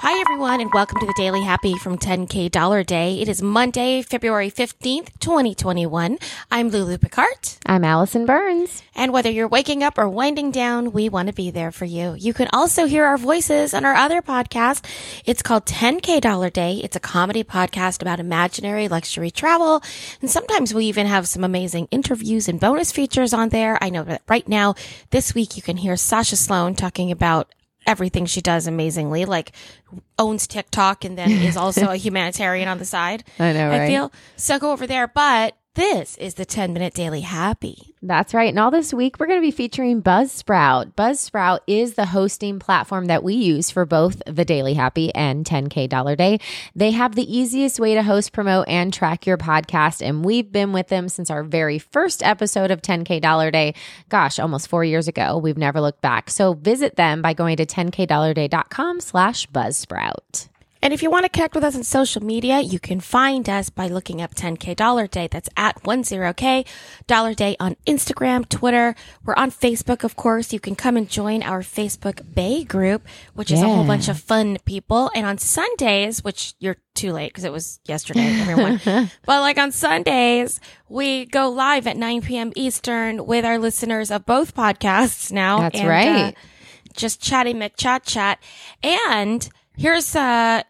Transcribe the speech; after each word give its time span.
Hi, 0.00 0.20
everyone, 0.20 0.60
and 0.60 0.72
welcome 0.72 1.00
to 1.00 1.06
the 1.06 1.14
Daily 1.16 1.42
Happy 1.42 1.74
from 1.74 1.98
10K 1.98 2.52
Dollar 2.52 2.84
Day. 2.84 3.20
It 3.20 3.28
is 3.28 3.42
Monday, 3.42 4.00
February 4.00 4.48
15th, 4.48 5.08
2021. 5.18 6.18
I'm 6.52 6.68
Lulu 6.68 6.98
Picard. 6.98 7.26
I'm 7.66 7.82
Allison 7.82 8.24
Burns. 8.24 8.80
And 8.94 9.12
whether 9.12 9.28
you're 9.28 9.48
waking 9.48 9.82
up 9.82 9.98
or 9.98 10.08
winding 10.08 10.52
down, 10.52 10.92
we 10.92 11.08
want 11.08 11.26
to 11.26 11.34
be 11.34 11.50
there 11.50 11.72
for 11.72 11.84
you. 11.84 12.14
You 12.16 12.32
can 12.32 12.48
also 12.52 12.86
hear 12.86 13.06
our 13.06 13.18
voices 13.18 13.74
on 13.74 13.84
our 13.84 13.94
other 13.94 14.22
podcast. 14.22 14.84
It's 15.26 15.42
called 15.42 15.66
10K 15.66 16.20
Dollar 16.20 16.48
Day. 16.48 16.74
It's 16.76 16.94
a 16.94 17.00
comedy 17.00 17.42
podcast 17.42 18.00
about 18.00 18.20
imaginary 18.20 18.86
luxury 18.86 19.32
travel. 19.32 19.82
And 20.20 20.30
sometimes 20.30 20.72
we 20.72 20.84
even 20.84 21.08
have 21.08 21.26
some 21.26 21.42
amazing 21.42 21.88
interviews 21.90 22.48
and 22.48 22.60
bonus 22.60 22.92
features 22.92 23.34
on 23.34 23.48
there. 23.48 23.76
I 23.82 23.90
know 23.90 24.04
that 24.04 24.22
right 24.28 24.46
now, 24.46 24.76
this 25.10 25.34
week, 25.34 25.56
you 25.56 25.62
can 25.62 25.76
hear 25.76 25.96
Sasha 25.96 26.36
Sloan 26.36 26.76
talking 26.76 27.10
about 27.10 27.52
everything 27.88 28.26
she 28.26 28.40
does 28.42 28.66
amazingly, 28.66 29.24
like 29.24 29.52
owns 30.18 30.46
TikTok 30.46 31.04
and 31.04 31.16
then 31.16 31.30
is 31.30 31.56
also 31.64 31.90
a 31.90 31.96
humanitarian 31.96 32.68
on 32.68 32.78
the 32.78 32.84
side. 32.84 33.24
I 33.38 33.52
know, 33.52 33.70
I 33.70 33.78
right? 33.80 33.86
feel 33.88 34.12
so 34.36 34.58
go 34.58 34.70
over 34.70 34.86
there. 34.86 35.08
But 35.08 35.56
this 35.78 36.16
is 36.16 36.34
the 36.34 36.44
10 36.44 36.72
minute 36.72 36.92
daily 36.92 37.20
happy. 37.20 37.94
That's 38.02 38.34
right. 38.34 38.48
And 38.48 38.58
all 38.58 38.72
this 38.72 38.92
week, 38.92 39.18
we're 39.18 39.28
going 39.28 39.38
to 39.38 39.46
be 39.46 39.52
featuring 39.52 40.02
Buzzsprout. 40.02 40.94
Buzzsprout 40.94 41.60
is 41.68 41.94
the 41.94 42.06
hosting 42.06 42.58
platform 42.58 43.06
that 43.06 43.22
we 43.22 43.34
use 43.34 43.70
for 43.70 43.86
both 43.86 44.20
the 44.26 44.44
Daily 44.44 44.74
Happy 44.74 45.14
and 45.14 45.44
10K 45.44 45.88
Dollar 45.88 46.16
Day. 46.16 46.40
They 46.74 46.90
have 46.90 47.14
the 47.14 47.32
easiest 47.32 47.78
way 47.78 47.94
to 47.94 48.02
host, 48.02 48.32
promote, 48.32 48.66
and 48.66 48.92
track 48.92 49.24
your 49.24 49.38
podcast. 49.38 50.04
And 50.04 50.24
we've 50.24 50.50
been 50.50 50.72
with 50.72 50.88
them 50.88 51.08
since 51.08 51.30
our 51.30 51.44
very 51.44 51.78
first 51.78 52.24
episode 52.24 52.72
of 52.72 52.82
10K 52.82 53.20
Dollar 53.20 53.52
Day. 53.52 53.74
Gosh, 54.08 54.40
almost 54.40 54.66
four 54.66 54.84
years 54.84 55.06
ago. 55.06 55.38
We've 55.38 55.58
never 55.58 55.80
looked 55.80 56.02
back. 56.02 56.28
So 56.28 56.54
visit 56.54 56.96
them 56.96 57.22
by 57.22 57.34
going 57.34 57.56
to 57.56 57.66
10kdollarday.com 57.66 58.98
slash 58.98 59.46
Buzzsprout. 59.48 60.48
And 60.80 60.94
if 60.94 61.02
you 61.02 61.10
want 61.10 61.24
to 61.24 61.28
connect 61.28 61.54
with 61.54 61.64
us 61.64 61.74
on 61.74 61.82
social 61.82 62.22
media, 62.22 62.60
you 62.60 62.78
can 62.78 63.00
find 63.00 63.48
us 63.48 63.68
by 63.68 63.88
looking 63.88 64.22
up 64.22 64.34
10K 64.34 64.76
Dollar 64.76 65.06
Day. 65.06 65.28
That's 65.30 65.48
at 65.56 65.82
10K 65.82 66.66
Dollar 67.06 67.34
Day 67.34 67.56
on 67.58 67.76
Instagram, 67.86 68.48
Twitter. 68.48 68.94
We're 69.24 69.34
on 69.36 69.50
Facebook, 69.50 70.04
of 70.04 70.16
course. 70.16 70.52
You 70.52 70.60
can 70.60 70.76
come 70.76 70.96
and 70.96 71.08
join 71.08 71.42
our 71.42 71.62
Facebook 71.62 72.34
Bay 72.34 72.62
group, 72.64 73.06
which 73.34 73.50
is 73.50 73.60
a 73.60 73.66
whole 73.66 73.84
bunch 73.84 74.08
of 74.08 74.20
fun 74.20 74.58
people. 74.64 75.10
And 75.14 75.26
on 75.26 75.38
Sundays, 75.38 76.22
which 76.22 76.54
you're 76.60 76.76
too 76.94 77.12
late 77.12 77.30
because 77.32 77.44
it 77.44 77.52
was 77.52 77.80
yesterday, 77.86 78.26
everyone. 78.40 78.80
but 79.26 79.40
like 79.40 79.58
on 79.58 79.72
Sundays, 79.72 80.60
we 80.88 81.26
go 81.26 81.48
live 81.48 81.86
at 81.86 81.96
9 81.96 82.22
p.m. 82.22 82.52
Eastern 82.56 83.26
with 83.26 83.44
our 83.44 83.58
listeners 83.58 84.10
of 84.10 84.26
both 84.26 84.54
podcasts 84.54 85.32
now. 85.32 85.58
That's 85.60 85.78
And, 85.80 85.88
right. 85.88 86.06
uh, 86.28 86.32
just 86.94 87.20
chatty 87.20 87.54
McChat 87.54 88.04
chat. 88.04 88.40
And 88.82 89.48
here's 89.76 90.16
uh 90.16 90.62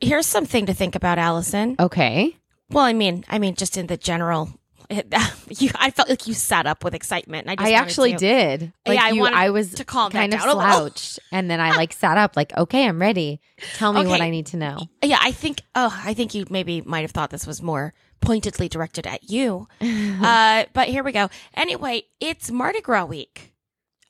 here's 0.00 0.26
something 0.26 0.66
to 0.66 0.74
think 0.74 0.94
about, 0.94 1.18
Allison. 1.18 1.76
Okay. 1.78 2.36
Well, 2.70 2.84
I 2.84 2.92
mean, 2.92 3.24
I 3.28 3.38
mean, 3.38 3.54
just 3.54 3.76
in 3.76 3.86
the 3.88 3.96
general. 3.96 4.50
you, 4.90 5.70
I 5.76 5.90
felt 5.92 6.08
like 6.08 6.26
you 6.26 6.34
sat 6.34 6.66
up 6.66 6.82
with 6.82 6.94
excitement. 6.94 7.46
and 7.46 7.52
I, 7.52 7.54
just 7.62 7.68
I 7.68 7.78
actually 7.80 8.12
to- 8.12 8.18
did. 8.18 8.72
Like 8.86 8.98
Yeah, 8.98 9.04
I 9.04 9.10
you, 9.10 9.20
wanted 9.20 9.36
I 9.36 9.50
was 9.50 9.72
to 9.74 9.84
calm 9.84 10.10
kind 10.10 10.34
of 10.34 10.40
down 10.40 10.48
a 10.48 10.54
little. 10.56 10.62
slouched, 10.72 11.20
and 11.30 11.48
then 11.48 11.60
I 11.60 11.70
like 11.76 11.92
sat 11.92 12.18
up, 12.18 12.34
like, 12.36 12.56
okay, 12.56 12.86
I'm 12.88 13.00
ready. 13.00 13.40
Tell 13.74 13.92
me 13.92 14.04
what 14.06 14.20
I 14.20 14.30
need 14.30 14.46
to 14.46 14.56
know. 14.56 14.88
Yeah, 15.02 15.18
I 15.22 15.30
think. 15.30 15.62
Oh, 15.76 15.96
I 16.04 16.12
think 16.14 16.34
you 16.34 16.44
maybe 16.50 16.80
might 16.80 17.02
have 17.02 17.12
thought 17.12 17.30
this 17.30 17.46
was 17.46 17.62
more 17.62 17.94
pointedly 18.20 18.68
directed 18.68 19.06
at 19.06 19.30
you. 19.30 19.68
uh, 19.80 20.64
but 20.72 20.88
here 20.88 21.04
we 21.04 21.12
go. 21.12 21.30
Anyway, 21.54 22.02
it's 22.20 22.50
Mardi 22.50 22.80
Gras 22.80 23.04
week, 23.04 23.52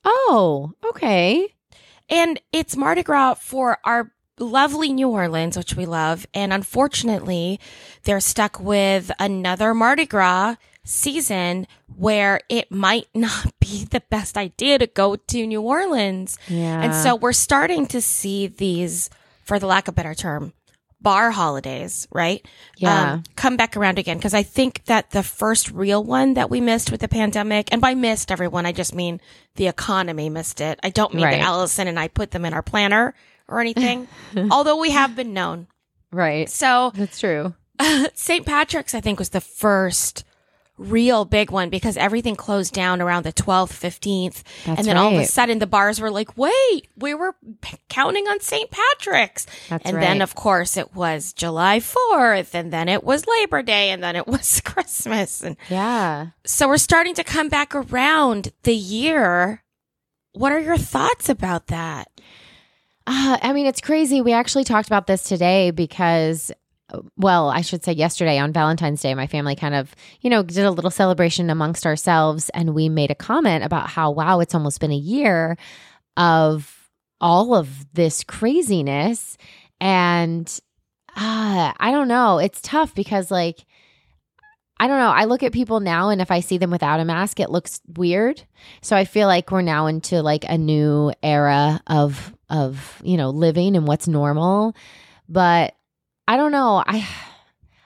Oh, 0.05 0.73
okay. 0.85 1.47
and 2.09 2.41
it's 2.53 2.75
Mardi 2.75 3.03
Gras 3.03 3.35
for 3.35 3.79
our 3.85 4.13
lovely 4.41 4.93
New 4.93 5.09
Orleans, 5.09 5.57
which 5.57 5.75
we 5.75 5.87
love. 5.87 6.27
And 6.35 6.53
unfortunately, 6.53 7.61
they're 8.05 8.21
stuck 8.21 8.59
with 8.59 9.11
another 9.21 9.75
Mardi 9.75 10.07
Gras 10.07 10.57
season 10.85 11.67
where 11.95 12.41
it 12.49 12.71
might 12.73 13.07
not 13.15 13.53
be 13.61 13.85
the 13.85 14.01
best 14.11 14.37
idea 14.37 14.79
to 14.79 14.87
go 14.87 15.17
to 15.17 15.47
New 15.47 15.61
Orleans. 15.61 16.39
Yeah. 16.49 16.83
And 16.83 16.95
so 16.95 17.15
we're 17.17 17.33
starting 17.33 17.87
to 17.89 18.01
see 18.01 18.47
these, 18.47 19.11
for 19.45 19.59
the 19.59 19.67
lack 19.67 19.89
of 19.89 19.93
a 19.93 19.97
better 19.97 20.15
term, 20.15 20.53
bar 21.03 21.31
holidays, 21.31 22.07
right? 22.13 22.45
Yeah. 22.77 23.13
Um, 23.15 23.23
come 23.37 23.57
back 23.57 23.77
around 23.77 23.99
again. 23.99 24.21
Cause 24.21 24.35
I 24.35 24.43
think 24.43 24.85
that 24.85 25.11
the 25.11 25.23
first 25.23 25.71
real 25.71 26.03
one 26.05 26.35
that 26.35 26.51
we 26.51 26.61
missed 26.61 26.91
with 26.91 27.01
the 27.01 27.09
pandemic, 27.09 27.69
and 27.73 27.81
by 27.81 27.95
missed 27.95 28.31
everyone, 28.31 28.67
I 28.67 28.73
just 28.73 28.95
mean 28.95 29.21
the 29.57 29.67
economy 29.69 30.29
missed 30.29 30.61
it. 30.61 30.79
I 30.83 30.91
don't 30.91 31.15
mean 31.15 31.25
Right. 31.25 31.39
that 31.39 31.47
Allison 31.47 31.89
and 31.89 31.99
I 31.99 32.09
put 32.09 32.33
them 32.33 32.45
in 32.45 32.53
our 32.53 32.63
planner 32.63 33.15
or 33.51 33.61
anything, 33.61 34.09
although 34.51 34.79
we 34.79 34.91
have 34.93 35.15
been 35.17 35.35
known. 35.35 35.67
right. 36.13 36.49
So 36.49 36.93
That's 36.95 37.19
true. 37.21 37.55
St. 38.15 38.47
Patrick's, 38.47 38.95
I 38.95 39.01
think, 39.01 39.19
was 39.19 39.31
the 39.31 39.41
first 39.41 40.25
real 40.79 41.27
big 41.27 41.51
one 41.51 41.69
because 41.69 41.99
everything 41.99 42.35
closed 42.35 42.73
down 42.73 43.03
around 43.03 43.23
the 43.23 43.33
12th, 43.35 43.69
15th. 43.69 44.43
That's 44.65 44.79
and 44.79 44.87
then 44.89 44.97
all 44.97 45.13
of 45.15 45.21
a 45.21 45.27
sudden 45.27 45.59
the 45.59 45.67
bars 45.67 46.01
were 46.01 46.11
like, 46.11 46.39
wait, 46.39 46.89
we 46.97 47.13
were 47.13 47.35
p- 47.61 47.77
counting 47.91 48.27
on 48.29 48.41
St. 48.41 48.71
Patrick's. 48.71 49.47
That's 49.69 49.85
and 49.85 49.99
then, 50.01 50.23
of 50.23 50.35
course, 50.35 50.79
it 50.79 50.95
was 50.95 51.35
July 51.35 51.81
4th 51.81 52.55
and 52.55 52.73
then 52.73 52.89
it 52.89 53.05
was 53.05 53.27
Labor 53.27 53.63
Day 53.63 53.91
and 53.91 54.03
then 54.03 54.17
it 54.17 54.27
was 54.35 54.63
Christmas. 54.63 55.43
And 55.43 55.59
Yeah. 55.69 56.29
so 56.47 56.67
we're 56.67 56.79
starting 56.79 57.15
to 57.17 57.25
come 57.25 57.51
back 57.51 57.75
around 57.75 58.51
the 58.63 58.75
year. 58.75 59.63
What 60.33 60.53
are 60.53 60.61
your 60.61 60.79
thoughts 60.79 61.29
about 61.29 61.67
that? 61.67 62.09
Uh, 63.13 63.37
I 63.43 63.53
mean, 63.53 63.67
it's 63.67 63.81
crazy. 63.81 64.21
We 64.21 64.33
actually 64.33 64.63
talked 64.63 64.87
about 64.87 65.09
this 65.09 65.25
today 65.25 65.73
because, 65.73 66.53
well, 67.17 67.49
I 67.49 67.61
should 67.63 67.83
say 67.83 67.91
yesterday 67.91 68.39
on 68.39 68.53
Valentine's 68.53 69.03
Day, 69.03 69.13
my 69.17 69.27
family 69.27 69.57
kind 69.57 69.75
of, 69.75 69.93
you 70.21 70.31
know, 70.31 70.45
did 70.45 70.65
a 70.65 70.71
little 70.71 70.93
celebration 70.93 71.51
amongst 71.51 71.87
ourselves 71.87 72.51
and 72.51 72.73
we 72.73 72.89
made 72.89 73.11
a 73.11 73.17
comment 73.17 73.65
about 73.65 73.89
how, 73.89 74.13
wow, 74.13 74.39
it's 74.39 74.55
almost 74.55 74.79
been 74.79 74.93
a 74.93 74.97
year 74.97 75.57
of 76.17 76.89
all 77.21 77.57
of 77.57 77.93
this 77.95 78.23
craziness. 78.23 79.37
And 79.81 80.47
uh, 81.17 81.73
I 81.77 81.91
don't 81.91 82.07
know. 82.07 82.39
It's 82.39 82.61
tough 82.61 82.95
because, 82.95 83.29
like, 83.29 83.67
I 84.79 84.87
don't 84.87 85.01
know. 85.01 85.11
I 85.11 85.25
look 85.25 85.43
at 85.43 85.53
people 85.53 85.81
now 85.81 86.11
and 86.11 86.21
if 86.21 86.31
I 86.31 86.39
see 86.39 86.59
them 86.59 86.71
without 86.71 87.01
a 87.01 87.05
mask, 87.05 87.41
it 87.41 87.51
looks 87.51 87.81
weird. 87.89 88.41
So 88.83 88.95
I 88.95 89.05
feel 89.05 89.27
like 89.27 89.51
we're 89.51 89.63
now 89.63 89.87
into 89.87 90.23
like 90.23 90.45
a 90.49 90.57
new 90.57 91.13
era 91.25 91.81
of 91.89 92.33
of, 92.51 93.01
you 93.05 93.17
know, 93.17 93.31
living 93.31 93.77
and 93.77 93.87
what's 93.87 94.07
normal. 94.09 94.75
But 95.29 95.75
I 96.29 96.37
don't 96.37 96.53
know. 96.53 96.83
I 96.87 97.07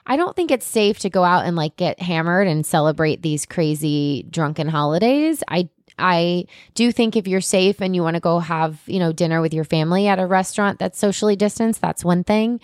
I 0.05 0.17
don't 0.17 0.35
think 0.35 0.51
it's 0.51 0.65
safe 0.65 0.99
to 0.99 1.09
go 1.09 1.23
out 1.23 1.45
and 1.45 1.55
like 1.55 1.77
get 1.77 1.99
hammered 1.99 2.47
and 2.47 2.65
celebrate 2.65 3.21
these 3.21 3.45
crazy 3.45 4.25
drunken 4.29 4.67
holidays. 4.67 5.43
I 5.47 5.69
I 5.97 6.45
do 6.73 6.91
think 6.91 7.15
if 7.15 7.27
you're 7.27 7.39
safe 7.41 7.81
and 7.81 7.95
you 7.95 8.03
want 8.03 8.15
to 8.15 8.19
go 8.19 8.39
have, 8.39 8.81
you 8.85 8.99
know, 8.99 9.11
dinner 9.13 9.39
with 9.41 9.53
your 9.53 9.63
family 9.63 10.07
at 10.07 10.19
a 10.19 10.25
restaurant 10.25 10.77
that's 10.77 10.99
socially 10.99 11.35
distanced, 11.37 11.81
that's 11.81 12.03
one 12.03 12.23
thing. 12.23 12.59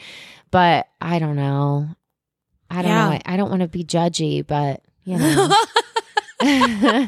But 0.52 0.88
I 1.00 1.18
don't 1.20 1.38
know. 1.38 1.88
I 2.70 2.82
don't 2.82 2.92
Yeah. 2.92 3.06
know. 3.06 3.12
I, 3.14 3.22
I 3.26 3.38
don't 3.38 3.50
want 3.50 3.62
to 3.62 3.68
be 3.70 3.84
judgy, 3.86 4.46
but 4.46 4.82
you 5.06 5.18
know. 5.18 5.50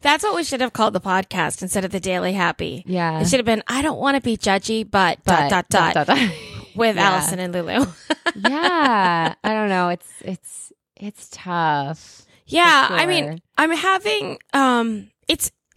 That's 0.00 0.22
what 0.24 0.34
we 0.34 0.44
should 0.44 0.60
have 0.60 0.72
called 0.72 0.92
the 0.94 1.00
podcast 1.00 1.62
instead 1.62 1.84
of 1.84 1.90
the 1.90 2.00
Daily 2.00 2.32
Happy. 2.32 2.82
yeah. 2.86 3.20
It 3.20 3.28
should 3.28 3.38
have 3.38 3.46
been, 3.46 3.62
I 3.66 3.82
don't 3.82 3.98
want 3.98 4.16
to 4.16 4.20
be 4.20 4.36
judgy, 4.36 4.88
but, 4.88 5.22
dot, 5.24 5.50
dot, 5.50 5.68
dot, 5.68 5.94
dot. 6.06 6.08
with 6.74 6.96
Yeah. 6.96 7.10
Allison 7.10 7.38
and 7.38 7.52
Lulu. 7.52 7.86
yeah. 8.36 9.34
I 9.42 9.52
don't 9.54 9.68
know. 9.68 9.88
It's 9.90 10.08
it's 10.22 10.72
it's 10.96 11.28
tough. 11.30 12.26
yeah. 12.46 12.88
For 12.88 12.94
I 12.94 13.06
mean. 13.06 13.40
I'm 13.56 13.72
having, 13.72 14.38
um, 14.52 15.10
it's, 15.28 15.50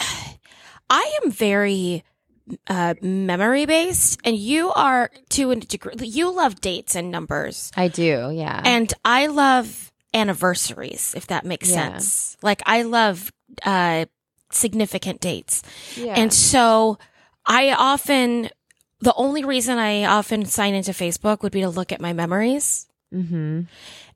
I 0.89 1.19
am 1.23 1.31
very, 1.31 2.03
uh, 2.67 2.95
memory 3.01 3.65
based 3.65 4.19
and 4.25 4.35
you 4.35 4.71
are 4.73 5.09
to 5.29 5.51
a 5.51 5.55
degree, 5.55 5.93
you 6.01 6.31
love 6.35 6.59
dates 6.59 6.95
and 6.95 7.09
numbers 7.11 7.71
I 7.77 7.87
do. 7.87 8.31
Yeah. 8.33 8.61
and 8.65 8.91
I 9.05 9.27
love 9.27 9.91
anniversaries, 10.13 11.13
if 11.15 11.27
that 11.27 11.45
makes 11.45 11.69
Yeah. 11.69 11.91
sense. 11.93 12.37
Like 12.41 12.61
I 12.65 12.81
love, 12.83 13.31
uh, 13.65 14.05
significant 14.51 15.21
dates. 15.21 15.63
yeah. 15.95 16.13
And 16.17 16.33
so 16.33 16.97
I 17.45 17.73
often, 17.73 18.49
the 18.99 19.13
only 19.15 19.43
reason 19.43 19.77
I 19.77 20.05
often 20.05 20.45
sign 20.45 20.73
into 20.73 20.91
Facebook 20.91 21.41
would 21.41 21.51
be 21.51 21.61
to 21.61 21.69
look 21.69 21.91
at 21.91 22.01
my 22.01 22.13
memories. 22.13 22.87
mm-hmm. 23.13 23.61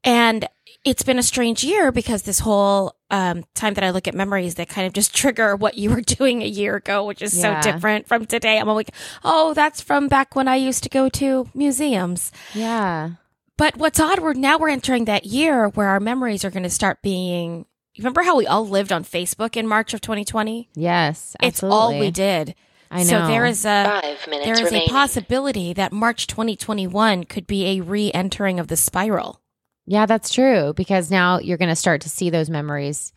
And 0.03 0.47
it's 0.83 1.01
been 1.01 1.17
a 1.17 1.23
strange 1.23 1.63
year 1.63 1.91
because 1.91 2.21
this 2.23 2.37
whole 2.39 2.95
um, 3.09 3.43
time 3.55 3.73
that 3.73 3.83
I 3.83 3.89
look 3.89 4.07
at 4.07 4.13
memories 4.13 4.55
that 4.55 4.69
kind 4.69 4.85
of 4.85 4.93
just 4.93 5.15
trigger 5.21 5.55
what 5.55 5.77
you 5.79 5.89
were 5.89 6.01
doing 6.01 6.43
a 6.43 6.47
year 6.47 6.75
ago, 6.75 7.05
which 7.05 7.23
is 7.23 7.35
Yeah. 7.35 7.59
so 7.59 7.71
different 7.71 8.07
from 8.07 8.25
today. 8.27 8.59
I'm 8.59 8.67
like, 8.67 8.91
oh, 9.23 9.55
that's 9.55 9.81
from 9.81 10.07
back 10.07 10.35
when 10.35 10.47
I 10.47 10.57
used 10.57 10.83
to 10.83 10.89
go 10.89 11.09
to 11.09 11.49
museums. 11.55 12.31
Yeah. 12.53 13.11
But 13.57 13.77
what's 13.77 13.99
odd, 13.99 14.19
we're 14.19 14.33
now 14.33 14.59
we're 14.59 14.69
entering 14.69 15.05
that 15.05 15.25
year 15.25 15.69
where 15.69 15.87
our 15.87 15.99
memories 15.99 16.45
are 16.45 16.51
going 16.51 16.63
to 16.63 16.69
start 16.69 17.01
being. 17.01 17.65
You 17.95 18.01
remember 18.01 18.23
how 18.23 18.35
we 18.35 18.45
all 18.45 18.67
lived 18.67 18.91
on 18.91 19.05
Facebook 19.05 19.55
in 19.55 19.67
March 19.67 19.93
of 19.93 20.01
2020? 20.01 20.69
Yes. 20.75 21.33
It's 21.41 21.63
all 21.63 21.97
we 21.97 22.11
did. 22.11 22.53
I 22.91 22.99
know. 23.03 23.03
So 23.03 23.27
there 23.27 23.45
is 23.45 23.63
a 23.63 24.01
there 24.27 24.51
is 24.53 24.61
remaining. 24.63 24.89
a 24.89 24.91
possibility 24.91 25.71
that 25.73 25.93
March 25.93 26.27
2021 26.27 27.23
could 27.23 27.47
be 27.47 27.77
a 27.77 27.81
re-entering 27.81 28.59
of 28.59 28.67
the 28.67 28.75
spiral. 28.75 29.41
Yeah, 29.85 30.05
that's 30.07 30.29
true 30.33 30.73
because 30.75 31.09
now 31.09 31.39
you're 31.39 31.57
going 31.57 31.69
to 31.69 31.75
start 31.75 32.01
to 32.01 32.09
see 32.09 32.29
those 32.29 32.49
memories, 32.49 33.13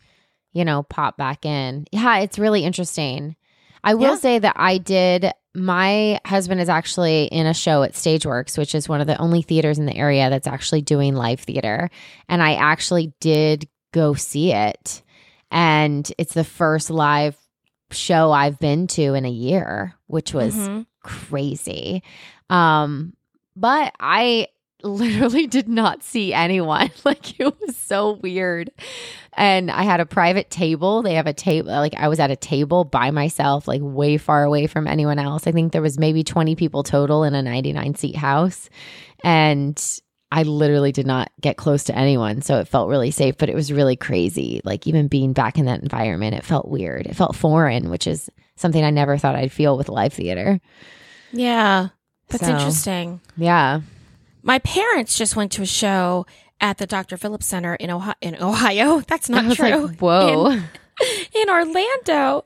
you 0.53 0.63
know, 0.63 0.83
pop 0.83 1.17
back 1.17 1.45
in. 1.45 1.85
Yeah, 1.91 2.19
it's 2.19 2.39
really 2.39 2.63
interesting. 2.63 3.35
I 3.83 3.95
will 3.95 4.11
Yeah. 4.11 4.15
say 4.15 4.39
that 4.39 4.53
I 4.55 4.77
did. 4.77 5.31
My 5.53 6.21
husband 6.25 6.61
is 6.61 6.69
actually 6.69 7.25
in 7.25 7.47
a 7.47 7.53
show 7.53 7.83
at 7.83 7.93
Stageworks, 7.93 8.57
which 8.57 8.73
is 8.73 8.87
one 8.87 9.01
of 9.01 9.07
the 9.07 9.17
only 9.17 9.41
theaters 9.41 9.77
in 9.77 9.87
the 9.87 9.95
area 9.95 10.29
that's 10.29 10.47
actually 10.47 10.83
doing 10.83 11.15
live 11.15 11.41
theater. 11.41 11.89
And 12.29 12.41
I 12.41 12.53
actually 12.53 13.13
did 13.19 13.67
go 13.91 14.13
see 14.13 14.51
it. 14.53 15.01
And 15.51 16.11
it's 16.17 16.33
the 16.33 16.43
first 16.43 16.89
live 16.89 17.35
show 17.91 18.31
I've 18.31 18.59
been 18.59 18.85
to 18.87 19.13
in 19.15 19.25
a 19.25 19.29
year, 19.31 19.95
which 20.07 20.33
was 20.33 20.55
Mhm. 20.55 20.85
crazy. 21.03 22.03
Um, 22.49 23.13
but 23.55 23.93
I 23.99 24.47
literally 24.83 25.45
did 25.47 25.67
not 25.67 26.03
see 26.03 26.33
anyone. 26.33 26.89
Like 27.03 27.39
it 27.39 27.59
was 27.59 27.75
so 27.75 28.13
weird. 28.13 28.69
And 29.33 29.69
I 29.71 29.83
had 29.83 29.99
a 29.99 30.05
private 30.05 30.49
table. 30.49 31.01
They 31.01 31.15
have 31.15 31.27
a 31.27 31.33
table 31.33 31.69
like 31.71 31.95
I 31.95 32.07
was 32.07 32.19
at 32.19 32.29
a 32.31 32.35
table 32.35 32.83
by 32.85 33.09
myself, 33.11 33.67
like 33.67 33.81
way 33.83 34.17
far 34.17 34.43
away 34.43 34.67
from 34.67 34.87
anyone 34.87 35.17
else. 35.19 35.47
I 35.47 35.51
think 35.51 35.71
there 35.73 35.81
was 35.81 35.97
maybe 35.97 36.23
20 36.23 36.55
people 36.55 36.83
total 36.83 37.23
in 37.23 37.33
a 37.35 37.41
99 37.41 37.95
seat 37.95 38.15
house. 38.15 38.69
And 39.23 39.81
I 40.31 40.43
literally 40.43 40.91
did 40.91 41.07
not 41.07 41.31
get 41.41 41.57
close 41.57 41.85
to 41.85 41.97
anyone, 41.97 42.41
so 42.43 42.59
it 42.59 42.67
felt 42.67 42.89
really 42.89 43.09
safe, 43.11 43.37
but 43.37 43.49
it 43.49 43.55
was 43.55 43.71
really 43.71 43.95
crazy. 43.95 44.61
Like 44.63 44.85
even 44.85 45.07
being 45.07 45.33
back 45.33 45.57
in 45.57 45.65
that 45.65 45.81
environment, 45.81 46.35
it 46.35 46.43
felt 46.45 46.67
weird. 46.67 47.07
It 47.07 47.15
felt 47.15 47.35
foreign, 47.35 47.89
which 47.89 48.05
is 48.05 48.29
something 48.55 48.83
I 48.83 48.91
never 48.91 49.17
thought 49.17 49.35
I'd 49.35 49.51
feel 49.51 49.75
with 49.77 49.89
live 49.89 50.13
theater. 50.13 50.59
Yeah. 51.31 51.89
That's 52.29 52.45
So- 52.45 52.51
interesting. 52.53 53.21
Yeah. 53.37 53.81
My 54.43 54.59
parents 54.59 55.17
just 55.17 55.35
went 55.35 55.51
to 55.53 55.63
a 55.63 55.65
show 55.65 56.25
at 56.61 56.77
the 56.77 56.87
Dr. 56.87 57.17
Phillips 57.17 57.45
Center 57.45 57.75
in 57.75 57.89
Ohio. 57.89 58.13
In 58.21 58.35
Ohio. 58.41 58.99
That's 59.07 59.29
not 59.29 59.45
was 59.45 59.55
true. 59.57 59.87
like, 59.87 59.99
whoa. 59.99 60.51
In, 60.51 60.63
in 61.41 61.49
Orlando, 61.49 62.43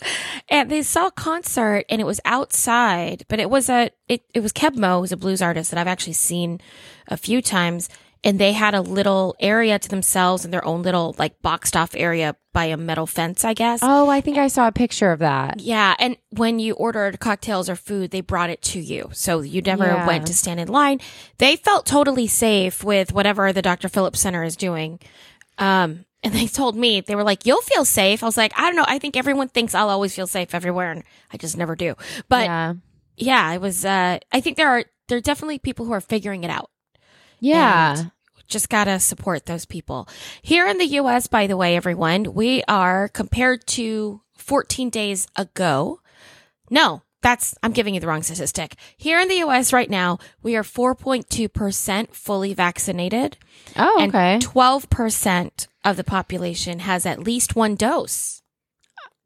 and 0.50 0.69
they 0.69 0.81
saw 0.81 1.07
a 1.07 1.12
concert, 1.12 1.86
and 1.90 2.00
it 2.01 2.06
was 2.06 2.19
outside, 2.25 3.25
but 3.28 3.40
it 3.40 3.50
was 3.50 3.69
a 3.69 3.90
it 4.07 4.24
it 4.34 4.40
was 4.42 4.51
Keb' 4.54 4.75
Mo', 4.78 5.01
who's 5.01 5.12
a 5.12 5.18
blues 5.18 5.42
artist 5.42 5.72
that 5.72 5.80
I've 5.80 5.88
actually 5.88 6.13
seen 6.13 6.60
a 7.07 7.18
few 7.18 7.42
times, 7.42 7.90
and 8.24 8.40
they 8.40 8.54
had 8.54 8.74
a 8.74 8.81
little 8.81 9.36
area 9.40 9.80
to 9.80 9.90
themselves 9.90 10.45
and 10.45 10.54
their 10.54 10.63
own 10.66 10.81
little 10.84 11.16
like 11.18 11.42
boxed 11.42 11.75
off 11.75 11.92
area 11.95 12.36
by 12.54 12.66
a 12.66 12.78
metal 12.78 13.07
fence, 13.07 13.44
I 13.44 13.54
guess. 13.56 13.80
oh, 13.81 14.10
I 14.10 14.22
think 14.22 14.38
I 14.38 14.48
saw 14.48 14.68
a 14.68 14.72
picture 14.72 15.12
of 15.12 15.19
that. 15.19 15.60
Yeah, 15.60 15.96
and 15.98 16.18
when 16.30 16.60
you 16.60 16.74
ordered 16.75 17.19
cocktails 17.19 17.68
or 17.68 17.75
food, 17.75 18.12
they 18.12 18.22
brought 18.22 18.51
it 18.51 18.62
to 18.63 18.80
you. 18.80 19.10
So 19.13 19.42
you 19.42 19.62
never 19.63 19.86
Yeah. 19.88 20.06
went 20.06 20.28
to 20.28 20.36
stand 20.36 20.60
in 20.60 20.68
line. 20.68 21.00
They 21.39 21.56
felt 21.56 21.88
totally 21.88 22.28
safe 22.28 22.84
with 22.84 23.12
whatever 23.12 23.51
the 23.51 23.63
Dr. 23.63 23.89
Phillips 23.89 24.19
Center 24.19 24.44
is 24.44 24.56
doing. 24.56 25.00
Um, 25.57 26.06
and 26.24 26.34
they 26.34 26.48
told 26.48 26.75
me, 26.75 27.02
they 27.02 27.16
were 27.16 27.24
like, 27.24 27.46
you'll 27.46 27.62
feel 27.62 27.86
safe. 27.86 28.24
I 28.24 28.25
was 28.25 28.38
like, 28.38 28.54
I 28.58 28.64
don't 28.64 28.75
know. 28.75 28.86
I 28.88 29.00
think 29.00 29.18
everyone 29.18 29.50
thinks 29.50 29.75
I'll 29.75 29.90
always 29.90 30.16
feel 30.16 30.28
safe 30.28 30.56
everywhere. 30.56 30.92
And 30.92 31.04
I 31.31 31.38
just 31.38 31.58
never 31.58 31.75
do. 31.75 31.96
But 32.30 32.46
yeah, 32.46 32.74
yeah. 33.18 33.52
it 33.54 33.62
was, 33.62 33.84
uh, 33.84 34.20
I 34.31 34.42
think 34.42 34.58
there 34.58 34.70
are, 34.70 34.86
there 35.08 35.18
are 35.18 35.22
definitely 35.22 35.60
people 35.60 35.86
who 35.86 35.92
are 35.92 36.02
figuring 36.02 36.44
it 36.44 36.50
out. 36.50 36.70
Yeah. 37.40 37.98
And 37.98 38.12
just 38.48 38.70
gotta 38.70 39.00
support 39.00 39.46
those 39.46 39.66
people. 39.66 40.08
Here 40.42 40.68
in 40.68 40.78
the 40.78 40.86
US, 41.00 41.28
by 41.28 41.48
the 41.48 41.58
way, 41.58 41.75
everyone, 41.75 42.34
we 42.34 42.64
are 42.68 43.10
compared 43.10 43.66
to 43.68 44.22
14 44.38 44.90
days 44.90 45.28
ago. 45.36 46.00
No, 46.70 47.02
that's, 47.24 47.56
I'm 47.64 47.72
giving 47.72 47.96
you 47.96 48.00
the 48.00 48.08
wrong 48.08 48.22
statistic. 48.24 48.75
Here 48.98 49.20
in 49.20 49.28
the 49.30 49.38
US 49.44 49.74
right 49.74 49.90
now, 49.90 50.20
we 50.44 50.56
are 50.56 50.64
4.2% 50.64 52.14
fully 52.14 52.54
vaccinated 52.54 53.38
oh, 53.75 53.98
and 54.00 54.14
okay. 54.14 54.38
12% 54.42 55.68
of 55.84 55.98
the 55.98 56.04
population 56.04 56.80
has 56.80 57.06
at 57.06 57.20
least 57.20 57.56
one 57.56 57.75
dose. 57.75 58.42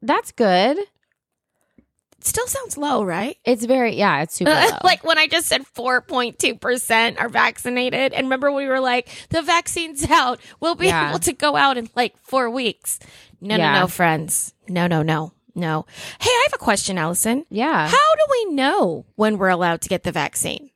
That's 0.00 0.32
good. 0.32 0.78
It 0.78 2.24
still 2.26 2.46
sounds 2.48 2.76
low, 2.76 3.04
right? 3.04 3.36
It's 3.44 3.64
very, 3.64 3.94
yeah, 3.94 4.22
it's 4.22 4.34
super 4.34 4.50
low. 4.54 4.78
like 4.82 5.04
when 5.04 5.18
I 5.18 5.26
just 5.28 5.46
said 5.46 5.62
4.2% 5.76 7.20
are 7.20 7.28
vaccinated. 7.28 8.12
And 8.12 8.26
remember, 8.26 8.50
we 8.50 8.66
were 8.66 8.80
like, 8.80 9.08
the 9.30 9.42
vaccine's 9.42 10.08
out. 10.10 10.40
We'll 10.60 10.74
be 10.74 10.86
Yeah. 10.86 11.10
able 11.10 11.20
to 11.20 11.32
go 11.32 11.54
out 11.56 11.76
in 11.78 11.88
like 11.94 12.16
four 12.18 12.50
weeks. 12.50 12.98
No, 13.40 13.56
Yeah. 13.56 13.72
no, 13.74 13.80
no, 13.82 13.86
friends. 13.86 14.52
No, 14.68 14.86
no, 14.88 15.02
no, 15.02 15.32
no. 15.58 15.84
Hey, 16.20 16.30
I 16.30 16.46
have 16.50 16.54
a 16.54 16.64
question, 16.64 16.96
Allison. 16.96 17.44
yeah. 17.50 17.88
How 17.88 18.14
do 18.14 18.26
we 18.30 18.54
know 18.54 19.04
when 19.16 19.36
we're 19.36 19.48
allowed 19.48 19.80
to 19.82 19.88
get 19.88 20.04
the 20.04 20.12
vaccine? 20.12 20.70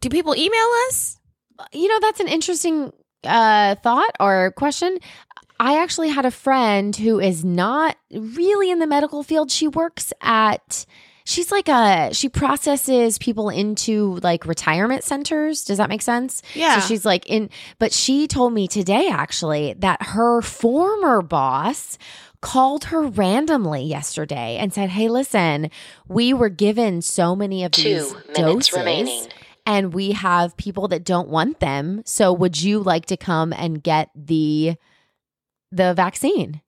Do 0.00 0.08
people 0.10 0.34
email 0.36 0.68
us? 0.88 1.18
you 1.72 1.86
know 1.86 2.00
that's 2.00 2.18
an 2.18 2.26
interesting 2.26 2.92
uh 3.22 3.76
thought 3.76 4.10
or 4.18 4.50
question 4.56 4.98
i 5.60 5.80
actually 5.80 6.08
had 6.08 6.26
a 6.26 6.30
friend 6.32 6.96
who 6.96 7.20
is 7.20 7.44
not 7.44 7.96
really 8.12 8.72
in 8.72 8.80
the 8.80 8.88
medical 8.88 9.22
field 9.22 9.52
she 9.52 9.68
works 9.68 10.12
at 10.20 10.84
she's 11.24 11.50
like 11.50 11.68
a 11.68 12.10
she 12.12 12.28
processes 12.28 13.18
people 13.18 13.48
into 13.48 14.16
like 14.22 14.46
retirement 14.46 15.02
centers 15.04 15.64
does 15.64 15.78
that 15.78 15.88
make 15.88 16.02
sense 16.02 16.42
Yeah. 16.54 16.78
so 16.80 16.86
she's 16.86 17.04
like 17.04 17.26
in 17.26 17.48
but 17.78 17.92
she 17.92 18.26
told 18.26 18.52
me 18.52 18.68
today 18.68 19.08
actually 19.08 19.74
that 19.78 20.02
her 20.02 20.42
former 20.42 21.22
boss 21.22 21.96
called 22.42 22.84
her 22.84 23.02
randomly 23.02 23.82
yesterday 23.84 24.56
and 24.60 24.72
said 24.72 24.90
hey 24.90 25.08
listen 25.08 25.70
we 26.08 26.34
were 26.34 26.50
given 26.50 27.00
so 27.00 27.34
many 27.34 27.64
of 27.64 27.72
these 27.72 28.10
Two 28.10 28.14
minutes 28.14 28.38
doses 28.68 28.72
remaining. 28.74 29.26
and 29.64 29.94
we 29.94 30.12
have 30.12 30.54
people 30.58 30.88
that 30.88 31.04
don't 31.04 31.30
want 31.30 31.60
them. 31.60 32.02
So 32.04 32.34
would 32.34 32.60
you 32.60 32.80
like 32.80 33.06
to 33.06 33.16
come 33.16 33.54
and 33.54 33.82
get 33.82 34.10
the 34.14 34.74
the 35.72 35.94
vaccine? 35.94 36.60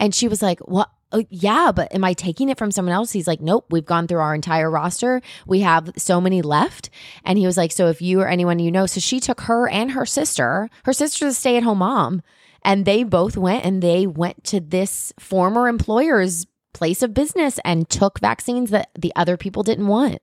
And 0.00 0.14
she 0.14 0.26
was 0.26 0.40
like, 0.40 0.58
"What? 0.60 0.88
Oh, 1.12 1.24
yeah, 1.28 1.72
but 1.72 1.92
am 1.94 2.04
I 2.04 2.12
taking 2.12 2.48
it 2.48 2.58
from 2.58 2.70
someone 2.70 2.94
else?" 2.94 3.12
He's 3.12 3.26
like, 3.26 3.40
"Nope, 3.40 3.66
we've 3.70 3.84
gone 3.84 4.06
through 4.06 4.20
our 4.20 4.34
entire 4.34 4.70
roster. 4.70 5.20
We 5.46 5.60
have 5.60 5.90
so 5.96 6.20
many 6.20 6.42
left." 6.42 6.90
And 7.24 7.38
he 7.38 7.46
was 7.46 7.56
like, 7.56 7.72
"So 7.72 7.88
if 7.88 8.00
you 8.00 8.20
or 8.20 8.28
anyone 8.28 8.58
you 8.58 8.70
know, 8.70 8.86
so 8.86 9.00
she 9.00 9.20
took 9.20 9.42
her 9.42 9.68
and 9.68 9.92
her 9.92 10.06
sister. 10.06 10.68
Her 10.84 10.92
sister's 10.92 11.32
a 11.32 11.34
stay-at-home 11.34 11.78
mom, 11.78 12.22
and 12.64 12.84
they 12.84 13.02
both 13.02 13.36
went 13.36 13.64
and 13.64 13.82
they 13.82 14.06
went 14.06 14.44
to 14.44 14.60
this 14.60 15.12
former 15.18 15.68
employer's 15.68 16.46
place 16.72 17.02
of 17.02 17.12
business 17.12 17.58
and 17.64 17.88
took 17.88 18.20
vaccines 18.20 18.70
that 18.70 18.90
the 18.96 19.12
other 19.16 19.36
people 19.36 19.62
didn't 19.62 19.88
want." 19.88 20.20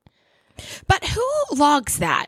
But 0.87 1.03
who 1.05 1.55
logs 1.55 1.99
that? 1.99 2.27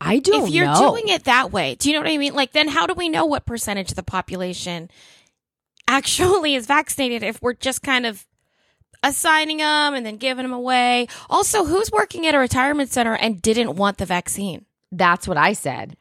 I 0.00 0.18
don't 0.18 0.48
if 0.48 0.50
you're 0.50 0.66
know. 0.66 0.90
doing 0.90 1.08
it 1.08 1.24
that 1.24 1.50
way, 1.50 1.76
do 1.76 1.88
you 1.88 1.94
know 1.94 2.00
what 2.02 2.10
I 2.10 2.18
mean? 2.18 2.34
Like, 2.34 2.52
then 2.52 2.68
how 2.68 2.86
do 2.86 2.92
we 2.92 3.08
know 3.08 3.24
what 3.24 3.46
percentage 3.46 3.90
of 3.90 3.96
the 3.96 4.02
population 4.02 4.90
actually 5.88 6.54
is 6.54 6.66
vaccinated 6.66 7.22
if 7.22 7.40
we're 7.42 7.54
just 7.54 7.82
kind 7.82 8.06
of 8.06 8.26
assigning 9.02 9.58
them 9.58 9.94
and 9.94 10.04
then 10.04 10.16
giving 10.16 10.44
them 10.44 10.52
away? 10.52 11.06
Also, 11.28 11.64
who's 11.64 11.90
working 11.92 12.26
at 12.26 12.34
a 12.34 12.38
retirement 12.38 12.90
center 12.90 13.14
and 13.14 13.40
didn't 13.42 13.76
want 13.76 13.98
the 13.98 14.06
vaccine? 14.06 14.64
That's 14.92 15.26
what 15.28 15.36
I 15.36 15.52
said. 15.52 15.96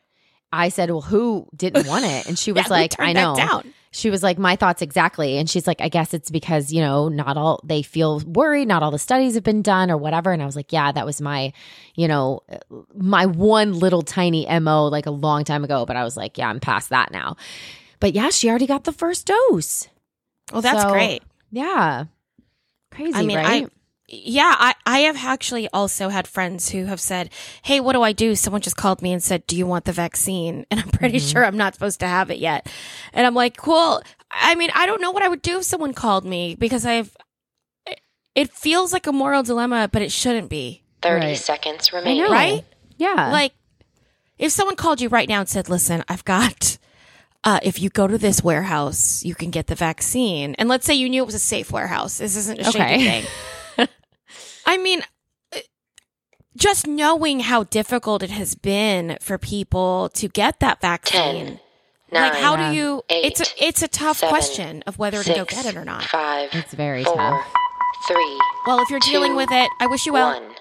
I 0.52 0.70
said, 0.70 0.92
"Well, 0.92 1.02
who 1.02 1.48
didn't 1.56 1.88
want 1.88 2.06
it?" 2.06 2.28
And 2.28 2.38
she 2.38 2.52
was 2.54 2.66
Yeah, 2.66 2.70
like, 2.74 2.94
"I 3.00 3.12
know." 3.14 3.36
down? 3.36 3.74
She 3.90 4.10
was 4.12 4.22
like, 4.24 4.38
"My 4.38 4.56
thoughts 4.56 4.84
exactly." 4.84 5.38
And 5.38 5.50
she's 5.50 5.66
like, 5.66 5.82
"I 5.82 5.90
guess 5.90 6.14
it's 6.14 6.30
because 6.30 6.72
you 6.72 6.80
know 6.80 7.10
not 7.10 7.38
all 7.38 7.60
they 7.64 7.82
feel 7.82 8.20
worried, 8.20 8.68
not 8.68 8.84
all 8.84 8.92
the 8.92 9.00
studies 9.00 9.34
have 9.34 9.44
been 9.44 9.64
done 9.64 9.90
or 9.90 9.98
whatever." 9.98 10.32
And 10.32 10.44
I 10.44 10.46
was 10.46 10.56
like, 10.56 10.72
"Yeah, 10.72 10.92
that 10.92 11.06
was 11.08 11.22
my, 11.22 11.54
you 11.96 12.08
know, 12.08 12.42
my 12.96 13.26
one 13.26 13.74
little 13.74 14.04
tiny 14.04 14.48
mo 14.60 14.86
like 14.88 15.08
a 15.08 15.12
long 15.12 15.44
time 15.44 15.64
ago." 15.64 15.86
But 15.88 15.96
I 15.96 16.04
was 16.04 16.16
like, 16.16 16.38
"Yeah, 16.38 16.50
I'm 16.50 16.60
past 16.60 16.90
that 16.90 17.12
now." 17.12 17.36
But 18.04 18.14
yeah, 18.14 18.32
she 18.32 18.50
already 18.50 18.68
got 18.68 18.84
the 18.84 18.92
first 18.92 19.26
dose. 19.26 19.88
Well, 20.52 20.62
that's 20.62 20.84
So, 20.84 20.90
great. 20.92 21.24
Yeah, 21.52 22.06
crazy, 22.92 23.18
I 23.18 23.22
mean, 23.22 23.38
right? 23.38 23.64
I 23.66 23.70
yeah, 24.10 24.54
I 24.60 24.76
I 24.86 25.00
have 25.08 25.16
actually 25.24 25.70
also 25.70 26.10
had 26.10 26.28
friends 26.28 26.72
who 26.72 26.84
have 26.84 27.00
said, 27.00 27.30
"Hey, 27.62 27.80
what 27.80 27.94
do 27.94 28.02
I 28.02 28.12
do?" 28.12 28.36
Someone 28.36 28.60
just 28.62 28.76
called 28.76 29.02
me 29.02 29.14
and 29.14 29.24
said, 29.24 29.48
"Do 29.48 29.56
you 29.56 29.66
want 29.66 29.86
the 29.86 29.94
vaccine?" 29.94 30.66
And 30.70 30.82
I'm 30.82 30.90
pretty 30.90 31.20
Mm-hmm. 31.20 31.28
sure 31.30 31.46
I'm 31.46 31.56
not 31.56 31.76
supposed 31.76 32.02
to 32.02 32.08
have 32.08 32.30
it 32.30 32.40
yet. 32.40 32.68
And 33.14 33.26
I'm 33.26 33.36
like, 33.36 33.56
"Cool." 33.56 34.04
I 34.30 34.54
mean, 34.56 34.70
I 34.76 34.86
don't 34.86 35.00
know 35.00 35.12
what 35.12 35.24
I 35.24 35.30
would 35.30 35.42
do 35.42 35.60
if 35.60 35.64
someone 35.64 35.94
called 35.94 36.26
me 36.26 36.56
because 36.56 36.86
I've 36.86 37.16
it 38.36 38.52
feels 38.52 38.92
like 38.92 39.08
a 39.08 39.14
moral 39.14 39.44
dilemma, 39.44 39.88
but 39.90 40.02
it 40.02 40.12
shouldn't 40.12 40.50
be. 40.50 40.84
30 41.04 41.28
Right. 41.28 41.38
seconds 41.38 41.94
remaining. 41.94 42.30
right? 42.30 42.66
Yeah, 42.98 43.30
Like 43.32 43.54
if 44.38 44.52
someone 44.52 44.76
called 44.76 45.00
you 45.00 45.08
right 45.08 45.30
now 45.30 45.40
and 45.40 45.48
said, 45.48 45.70
"Listen, 45.70 46.04
I've 46.10 46.26
got 46.26 46.78
uh, 47.44 47.60
if 47.64 47.82
you 47.82 47.90
go 47.90 48.08
to 48.08 48.18
this 48.18 48.44
warehouse, 48.44 49.24
you 49.24 49.36
can 49.36 49.50
get 49.52 49.68
the 49.68 49.76
vaccine." 49.76 50.56
And 50.56 50.70
let's 50.70 50.86
say 50.86 50.94
you 50.94 51.10
knew 51.10 51.24
it 51.24 51.26
was 51.26 51.36
a 51.36 51.40
safe 51.40 51.72
warehouse. 51.72 52.18
This 52.18 52.36
isn't 52.36 52.60
a 52.60 52.64
shady 52.66 52.80
Okay. 52.80 53.22
thing. 53.78 53.88
I 54.66 54.78
mean, 54.78 55.02
uh, 55.56 55.60
just 56.58 56.88
knowing 56.88 57.42
how 57.42 57.64
difficult 57.64 58.24
it 58.24 58.30
has 58.30 58.56
been 58.56 59.18
for 59.22 59.38
people 59.38 60.10
to 60.16 60.28
get 60.28 60.60
that 60.62 60.80
vaccine. 60.82 61.46
10, 61.48 61.60
like, 62.12 62.36
how 62.36 62.56
yeah. 62.56 62.70
do 62.72 62.76
you? 62.78 63.02
eight, 63.10 63.26
it's 63.26 63.42
a 63.42 63.66
it's 63.68 63.82
a 63.82 63.88
tough 63.88 64.18
seven, 64.18 64.30
question 64.34 64.84
of 64.88 64.98
whether 65.00 65.24
to 65.24 65.34
go 65.34 65.46
get 65.46 65.66
it 65.66 65.76
or 65.76 65.84
not. 65.84 66.04
Five, 66.04 66.50
it's 66.54 66.74
very 66.74 67.04
four, 67.04 67.16
tough. 67.16 67.46
three, 68.08 68.40
Well, 68.68 68.80
if 68.82 68.90
you're 68.90 69.00
dealing 69.00 69.36
with 69.36 69.50
it, 69.52 69.70
I 69.82 69.88
wish 69.88 70.06
you 70.06 70.14
well. 70.14 70.40
one. 70.40 70.53